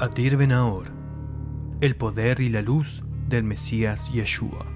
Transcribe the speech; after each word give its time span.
Adir 0.00 0.36
Benahor, 0.36 0.90
el 1.80 1.94
poder 1.94 2.40
y 2.40 2.48
la 2.48 2.62
luz 2.62 3.04
del 3.28 3.44
Mesías 3.44 4.10
Yeshua. 4.12 4.66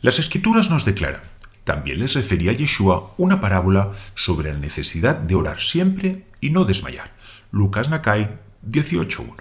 Las 0.00 0.18
escrituras 0.18 0.70
nos 0.70 0.86
declaran, 0.86 1.20
también 1.64 1.98
les 1.98 2.14
refería 2.14 2.52
a 2.52 2.54
Yeshua 2.54 3.12
una 3.18 3.38
parábola 3.38 3.92
sobre 4.14 4.50
la 4.50 4.58
necesidad 4.58 5.14
de 5.14 5.34
orar 5.34 5.60
siempre 5.60 6.24
y 6.40 6.50
no 6.50 6.64
desmayar. 6.64 7.12
Lucas 7.50 7.90
Nakai 7.90 8.30
18.1. 8.66 9.34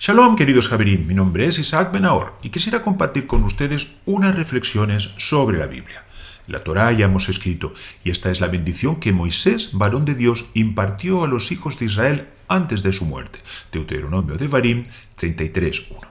Shalom, 0.00 0.34
queridos 0.34 0.66
Javerín, 0.68 1.06
mi 1.06 1.14
nombre 1.14 1.46
es 1.46 1.60
Isaac 1.60 1.92
Benahor 1.92 2.34
y 2.42 2.48
quisiera 2.48 2.82
compartir 2.82 3.28
con 3.28 3.44
ustedes 3.44 3.92
unas 4.06 4.34
reflexiones 4.34 5.14
sobre 5.18 5.58
la 5.58 5.66
Biblia. 5.66 6.04
La 6.50 6.64
Torá 6.64 6.90
ya 6.90 7.04
hemos 7.04 7.28
escrito, 7.28 7.72
y 8.02 8.10
esta 8.10 8.32
es 8.32 8.40
la 8.40 8.48
bendición 8.48 8.96
que 8.96 9.12
Moisés, 9.12 9.70
varón 9.72 10.04
de 10.04 10.16
Dios, 10.16 10.50
impartió 10.54 11.22
a 11.22 11.28
los 11.28 11.52
hijos 11.52 11.78
de 11.78 11.86
Israel 11.86 12.26
antes 12.48 12.82
de 12.82 12.92
su 12.92 13.04
muerte. 13.04 13.38
Deuteronomio 13.70 14.36
de 14.36 14.48
Barim 14.48 14.86
33.1. 15.16 16.08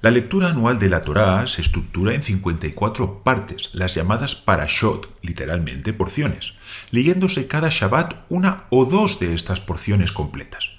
La 0.00 0.10
lectura 0.10 0.48
anual 0.48 0.78
de 0.78 0.88
la 0.88 1.02
Torá 1.02 1.46
se 1.48 1.60
estructura 1.60 2.14
en 2.14 2.22
54 2.22 3.22
partes, 3.22 3.74
las 3.74 3.94
llamadas 3.94 4.36
parashot, 4.36 5.14
literalmente 5.20 5.92
porciones, 5.92 6.54
leyéndose 6.90 7.46
cada 7.46 7.68
Shabbat 7.68 8.24
una 8.30 8.64
o 8.70 8.86
dos 8.86 9.20
de 9.20 9.34
estas 9.34 9.60
porciones 9.60 10.12
completas. 10.12 10.70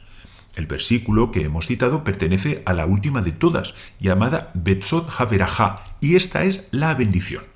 El 0.56 0.66
versículo 0.66 1.32
que 1.32 1.44
hemos 1.44 1.68
citado 1.68 2.04
pertenece 2.04 2.64
a 2.66 2.74
la 2.74 2.88
última 2.88 3.22
de 3.22 3.34
todas, 3.34 3.76
llamada 4.00 4.50
Betzot 4.56 5.08
Haverajá, 5.16 5.76
y 6.02 6.16
esta 6.16 6.44
es 6.44 6.70
la 6.72 6.96
bendición. 6.96 7.51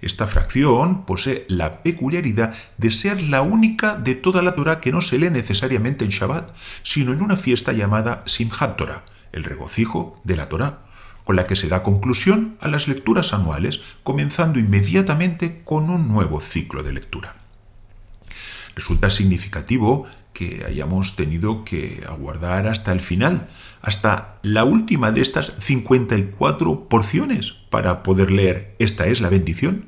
Esta 0.00 0.26
fracción 0.26 1.04
posee 1.06 1.46
la 1.48 1.82
peculiaridad 1.82 2.54
de 2.76 2.90
ser 2.90 3.22
la 3.22 3.42
única 3.42 3.96
de 3.96 4.14
toda 4.14 4.42
la 4.42 4.54
Torah 4.54 4.80
que 4.80 4.92
no 4.92 5.00
se 5.00 5.18
lee 5.18 5.30
necesariamente 5.30 6.04
en 6.04 6.10
Shabbat, 6.10 6.54
sino 6.82 7.12
en 7.12 7.22
una 7.22 7.36
fiesta 7.36 7.72
llamada 7.72 8.22
Simchat 8.26 8.76
Torah, 8.76 9.04
el 9.32 9.44
regocijo 9.44 10.20
de 10.24 10.36
la 10.36 10.48
Torah 10.48 10.86
con 11.26 11.34
la 11.34 11.48
que 11.48 11.56
se 11.56 11.66
da 11.66 11.82
conclusión 11.82 12.56
a 12.60 12.68
las 12.68 12.86
lecturas 12.86 13.34
anuales, 13.34 13.80
comenzando 14.04 14.60
inmediatamente 14.60 15.62
con 15.64 15.90
un 15.90 16.06
nuevo 16.06 16.40
ciclo 16.40 16.84
de 16.84 16.92
lectura. 16.92 17.34
Resulta 18.76 19.10
significativo 19.10 20.06
que 20.32 20.64
hayamos 20.64 21.16
tenido 21.16 21.64
que 21.64 22.04
aguardar 22.08 22.68
hasta 22.68 22.92
el 22.92 23.00
final, 23.00 23.48
hasta 23.82 24.38
la 24.42 24.62
última 24.62 25.10
de 25.10 25.22
estas 25.22 25.56
54 25.58 26.88
porciones 26.88 27.56
para 27.70 28.04
poder 28.04 28.30
leer 28.30 28.76
Esta 28.78 29.08
es 29.08 29.20
la 29.20 29.28
bendición. 29.28 29.86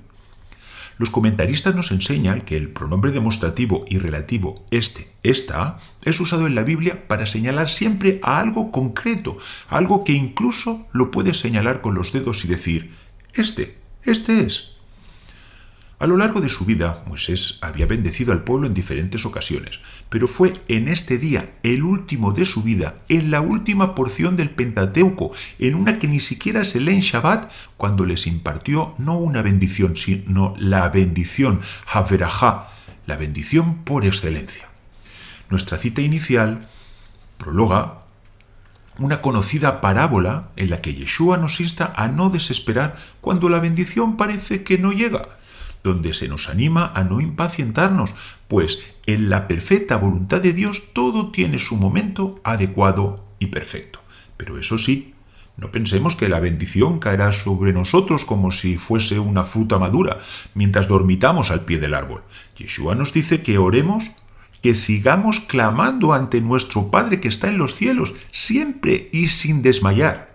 Los 0.98 1.10
comentaristas 1.10 1.77
nos 1.77 1.92
enseñan 1.92 2.41
que 2.41 2.56
el 2.56 2.70
pronombre 2.70 3.12
demostrativo 3.12 3.84
y 3.88 3.98
relativo 3.98 4.64
este, 4.70 5.08
esta, 5.22 5.78
es 6.04 6.18
usado 6.18 6.46
en 6.46 6.56
la 6.56 6.64
Biblia 6.64 7.06
para 7.06 7.27
señalar 7.27 7.68
siempre 7.68 8.18
a 8.22 8.41
algo 8.41 8.72
concreto, 8.72 9.38
algo 9.69 10.02
que 10.02 10.12
incluso 10.12 10.86
lo 10.92 11.10
puede 11.10 11.34
señalar 11.34 11.80
con 11.80 11.94
los 11.94 12.12
dedos 12.12 12.44
y 12.44 12.48
decir, 12.48 12.91
este, 13.34 13.78
este 14.02 14.41
es. 14.41 14.77
A 16.00 16.06
lo 16.06 16.16
largo 16.16 16.41
de 16.41 16.48
su 16.48 16.64
vida, 16.64 17.02
Moisés 17.08 17.58
había 17.60 17.86
bendecido 17.86 18.30
al 18.32 18.44
pueblo 18.44 18.68
en 18.68 18.74
diferentes 18.74 19.27
ocasiones, 19.27 19.80
pero 20.08 20.28
fue 20.28 20.54
en 20.68 20.86
este 20.86 21.18
día, 21.18 21.54
el 21.64 21.82
último 21.82 22.32
de 22.32 22.44
su 22.44 22.62
vida, 22.62 22.94
en 23.08 23.32
la 23.32 23.41
última 23.41 23.96
porción 23.96 24.36
del 24.36 24.50
Pentateuco, 24.50 25.32
en 25.58 25.74
una 25.74 25.98
que 25.98 26.06
ni 26.06 26.20
siquiera 26.20 26.62
se 26.62 26.78
lee 26.78 26.94
en 26.94 27.00
Shabbat, 27.00 27.50
cuando 27.76 28.06
les 28.06 28.28
impartió 28.28 28.94
no 28.98 29.19
una 29.19 29.42
bendición, 29.42 29.96
sino 29.96 30.54
la 30.56 30.88
bendición, 30.88 31.62
Haverajá, 31.92 32.69
la 33.06 33.16
bendición 33.16 33.82
por 33.82 34.06
excelencia. 34.06 34.69
Nuestra 35.50 35.78
cita 35.78 36.00
inicial 36.00 36.69
prologa 37.38 38.03
una 39.00 39.20
conocida 39.20 39.80
parábola 39.80 40.50
en 40.54 40.70
la 40.70 40.80
que 40.80 40.94
Yeshua 40.94 41.38
nos 41.38 41.60
insta 41.60 41.92
a 41.97 42.06
no 42.06 42.30
desesperar 42.30 42.97
cuando 43.20 43.48
la 43.48 43.59
bendición 43.59 44.16
parece 44.16 44.62
que 44.62 44.78
no 44.78 44.92
llega 44.92 45.38
donde 45.88 46.12
se 46.15 46.28
nos 46.28 46.49
anima 46.49 46.93
a 46.94 47.04
no 47.04 47.21
impacientarnos, 47.21 48.15
pues 48.47 48.78
en 49.06 49.31
la 49.31 49.49
perfecta 49.49 49.97
voluntad 49.97 50.41
de 50.41 50.53
Dios 50.53 50.93
todo 50.93 51.31
tiene 51.31 51.59
su 51.59 51.76
momento 51.76 52.41
adecuado 52.44 53.25
y 53.38 53.47
perfecto. 53.47 54.00
Pero 54.37 54.59
eso 54.59 54.78
sí, 54.78 55.15
no 55.56 55.72
pensemos 55.72 56.15
que 56.15 56.28
la 56.28 56.38
bendición 56.38 57.00
caerá 57.00 57.32
sobre 57.32 57.72
nosotros 57.72 58.25
como 58.25 58.53
si 58.53 58.77
fuese 58.77 59.19
una 59.19 59.43
fruta 59.43 59.78
madura, 59.78 60.19
mientras 60.54 60.87
dormitamos 60.87 61.50
al 61.50 61.65
pie 61.65 61.81
del 61.81 61.94
árbol. 61.94 62.22
Yeshua 62.56 62.94
nos 62.94 63.12
dice 63.12 63.43
que 63.43 63.59
oremos, 63.59 64.12
que 64.62 64.77
sigamos 64.77 65.41
clamando 65.41 66.12
ante 66.12 66.41
nuestro 66.41 66.91
Padre 66.91 67.21
que 67.21 67.28
está 67.28 67.48
en 67.48 67.59
los 67.59 67.75
cielos, 67.75 68.15
siempre 68.31 69.09
y 69.12 69.28
sin 69.28 69.62
desmayar. 69.62 70.32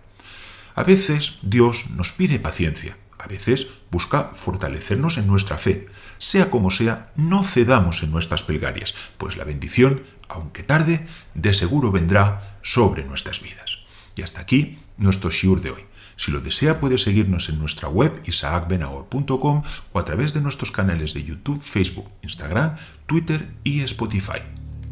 A 0.76 0.84
veces 0.84 1.40
Dios 1.42 1.90
nos 1.92 2.12
pide 2.12 2.40
paciencia, 2.40 2.98
a 3.24 3.28
veces 3.28 3.68
busca 3.90 4.32
fortalecernos 4.34 5.18
en 5.18 5.28
nuestra 5.28 5.58
fe. 5.58 5.88
Sea 6.18 6.50
como 6.50 6.72
sea, 6.72 7.12
no 7.16 7.44
cedamos 7.44 8.04
en 8.04 8.12
nuestras 8.12 8.44
plegarias, 8.44 8.94
pues 9.18 9.38
la 9.38 9.46
bendición, 9.46 10.04
aunque 10.28 10.64
tarde, 10.64 11.08
de 11.34 11.54
seguro 11.54 11.92
vendrá 11.92 12.60
sobre 12.62 13.06
nuestras 13.06 13.42
vidas. 13.42 13.80
Y 14.16 14.24
hasta 14.24 14.42
aquí 14.42 14.78
nuestro 14.98 15.30
shiur 15.30 15.62
de 15.62 15.72
hoy. 15.72 15.86
Si 16.18 16.32
lo 16.32 16.42
desea 16.42 16.80
puede 16.80 16.98
seguirnos 16.98 17.50
en 17.50 17.60
nuestra 17.60 17.88
web 17.88 18.22
isaacbenahor.com 18.26 19.64
o 19.94 20.00
a 20.00 20.06
través 20.06 20.34
de 20.34 20.42
nuestros 20.42 20.72
canales 20.72 21.14
de 21.14 21.24
YouTube, 21.24 21.62
Facebook, 21.62 22.10
Instagram, 22.22 22.76
Twitter 23.08 23.54
y 23.64 23.82
Spotify. 23.82 24.40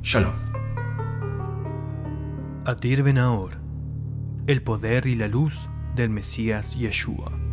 Shalom. 0.03 0.34
Adir 2.66 3.03
Benahor, 3.03 3.58
el 4.47 4.64
poder 4.64 5.06
y 5.06 5.16
la 5.16 5.28
luz 5.28 5.68
del 5.96 6.09
Mesías 6.09 6.75
Yeshua. 6.75 7.51